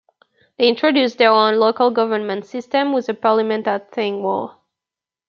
[0.57, 4.55] They introduced their own local government system with a parliament at Thingwall.